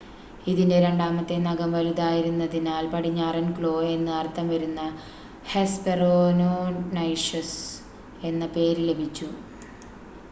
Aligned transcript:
"ഇതിന്റെ 0.47 0.79
രണ്ടാമത്തെ 0.81 1.35
നഖം 1.37 1.71
വലുതായിരുന്നതിനാൽ 1.71 2.87
"പടിഞ്ഞാറൻ 2.87 3.51
ക്ലോ" 3.51 3.81
എന്ന് 3.89 4.11
അർത്ഥം 4.11 4.47
വരുന്ന 4.49 4.81
ഹെസ്‌പെറോനൈഷസ് 5.53 6.41
എന്ന 8.23 8.45
പേര് 8.47 8.89
ലഭിച്ചു. 8.89 9.29